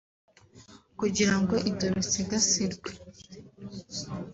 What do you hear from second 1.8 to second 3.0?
bisigasirwe